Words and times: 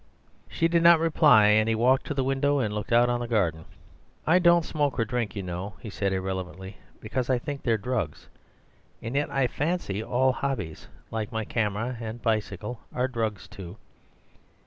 She 0.49 0.67
did 0.67 0.81
not 0.81 0.99
reply, 0.99 1.49
and 1.49 1.69
he 1.69 1.75
walked 1.75 2.07
to 2.07 2.15
the 2.15 2.23
window 2.23 2.57
and 2.57 2.73
looked 2.73 2.91
out 2.91 3.07
on 3.07 3.19
the 3.19 3.27
garden. 3.27 3.65
"I 4.25 4.39
don't 4.39 4.65
smoke 4.65 4.99
or 4.99 5.05
drink, 5.05 5.35
you 5.35 5.43
know," 5.43 5.75
he 5.79 5.91
said 5.91 6.11
irrelevantly, 6.11 6.77
"because 6.99 7.29
I 7.29 7.37
think 7.37 7.61
they're 7.61 7.77
drugs. 7.77 8.27
And 8.99 9.13
yet 9.15 9.29
I 9.29 9.45
fancy 9.45 10.03
all 10.03 10.31
hobbies, 10.31 10.87
like 11.11 11.31
my 11.31 11.45
camera 11.45 11.97
and 12.01 12.19
bicycle, 12.19 12.79
are 12.91 13.07
drugs 13.07 13.47
too. 13.47 13.77